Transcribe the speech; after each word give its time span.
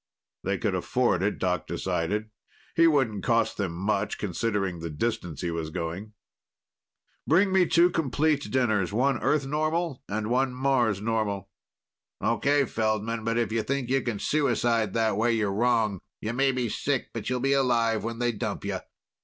They 0.43 0.57
could 0.57 0.73
afford 0.73 1.21
it, 1.21 1.37
Doc 1.37 1.67
decided. 1.67 2.31
He 2.75 2.87
wouldn't 2.87 3.23
cost 3.23 3.57
them 3.57 3.73
much, 3.73 4.17
considering 4.17 4.79
the 4.79 4.89
distance 4.89 5.41
he 5.41 5.51
was 5.51 5.69
going. 5.69 6.13
"Bring 7.27 7.51
me 7.53 7.67
two 7.67 7.91
complete 7.91 8.49
dinners 8.49 8.91
one 8.91 9.21
Earth 9.21 9.45
normal 9.45 10.01
and 10.09 10.25
one 10.31 10.55
Mars 10.55 11.01
normal." 11.01 11.51
"Okay, 12.19 12.65
Feldman. 12.65 13.23
But 13.23 13.37
if 13.37 13.51
you 13.51 13.61
think 13.61 13.91
you 13.91 14.01
can 14.01 14.17
suicide 14.17 14.93
that 14.95 15.17
way, 15.17 15.33
you're 15.33 15.53
wrong. 15.53 15.99
You 16.19 16.33
may 16.33 16.51
be 16.51 16.67
sick, 16.67 17.09
but 17.13 17.29
you'll 17.29 17.39
be 17.39 17.53
alive 17.53 18.03
when 18.03 18.17
they 18.17 18.31
dump 18.31 18.65
you." 18.65 18.79